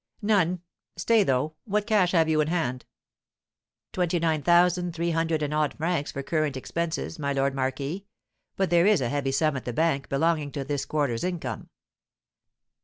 "None. 0.23 0.63
Stay, 0.97 1.23
though; 1.23 1.57
what 1.65 1.85
cash 1.85 2.13
have 2.13 2.27
you 2.27 2.41
in 2.41 2.47
hand?" 2.47 2.85
"Twenty 3.93 4.17
nine 4.17 4.41
thousand 4.41 4.95
three 4.95 5.11
hundred 5.11 5.43
and 5.43 5.53
odd 5.53 5.75
francs 5.77 6.11
for 6.11 6.23
current 6.23 6.57
expenses, 6.57 7.19
my 7.19 7.31
lord 7.33 7.53
marquis; 7.53 8.07
but 8.55 8.71
there 8.71 8.87
is 8.87 8.99
a 9.01 9.09
heavy 9.09 9.31
sum 9.31 9.55
at 9.57 9.65
the 9.65 9.73
bank 9.73 10.09
belonging 10.09 10.51
to 10.53 10.63
this 10.63 10.85
quarter's 10.85 11.23
income." 11.23 11.69